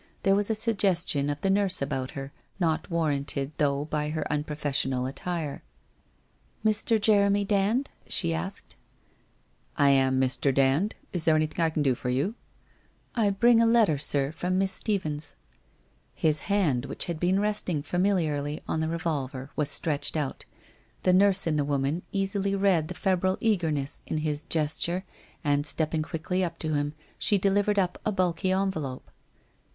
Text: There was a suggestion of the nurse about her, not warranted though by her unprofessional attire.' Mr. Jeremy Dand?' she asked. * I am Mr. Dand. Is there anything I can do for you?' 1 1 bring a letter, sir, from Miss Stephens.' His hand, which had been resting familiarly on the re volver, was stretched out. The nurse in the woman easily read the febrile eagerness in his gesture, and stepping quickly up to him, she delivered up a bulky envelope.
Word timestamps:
There 0.23 0.33
was 0.33 0.49
a 0.49 0.55
suggestion 0.55 1.29
of 1.29 1.41
the 1.41 1.51
nurse 1.51 1.79
about 1.79 2.09
her, 2.17 2.31
not 2.59 2.89
warranted 2.89 3.51
though 3.59 3.85
by 3.85 4.09
her 4.09 4.25
unprofessional 4.33 5.05
attire.' 5.05 5.61
Mr. 6.65 6.99
Jeremy 6.99 7.45
Dand?' 7.45 7.87
she 8.07 8.33
asked. 8.33 8.75
* 9.29 9.77
I 9.77 9.89
am 9.91 10.19
Mr. 10.19 10.51
Dand. 10.51 10.95
Is 11.13 11.25
there 11.25 11.35
anything 11.35 11.61
I 11.63 11.69
can 11.69 11.83
do 11.83 11.93
for 11.93 12.09
you?' 12.09 12.33
1 13.13 13.25
1 13.25 13.33
bring 13.35 13.61
a 13.61 13.67
letter, 13.67 13.99
sir, 13.99 14.31
from 14.31 14.57
Miss 14.57 14.71
Stephens.' 14.71 15.35
His 16.15 16.39
hand, 16.49 16.85
which 16.87 17.05
had 17.05 17.19
been 17.19 17.39
resting 17.39 17.83
familiarly 17.83 18.59
on 18.67 18.79
the 18.79 18.89
re 18.89 18.97
volver, 18.97 19.49
was 19.55 19.69
stretched 19.69 20.17
out. 20.17 20.45
The 21.03 21.13
nurse 21.13 21.45
in 21.45 21.57
the 21.57 21.63
woman 21.63 22.01
easily 22.11 22.55
read 22.55 22.87
the 22.87 22.95
febrile 22.95 23.37
eagerness 23.39 24.01
in 24.07 24.17
his 24.25 24.45
gesture, 24.45 25.05
and 25.43 25.63
stepping 25.63 26.01
quickly 26.01 26.43
up 26.43 26.57
to 26.57 26.73
him, 26.73 26.95
she 27.19 27.37
delivered 27.37 27.77
up 27.77 28.01
a 28.03 28.11
bulky 28.11 28.51
envelope. 28.51 29.11